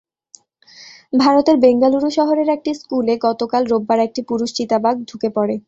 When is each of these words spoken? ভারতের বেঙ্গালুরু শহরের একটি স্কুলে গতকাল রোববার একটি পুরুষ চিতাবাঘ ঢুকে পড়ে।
ভারতের 1.13 1.57
বেঙ্গালুরু 1.57 2.09
শহরের 2.17 2.49
একটি 2.49 2.71
স্কুলে 2.75 3.13
গতকাল 3.27 3.61
রোববার 3.65 3.99
একটি 3.99 4.21
পুরুষ 4.29 4.49
চিতাবাঘ 4.57 4.95
ঢুকে 5.09 5.29
পড়ে। 5.37 5.55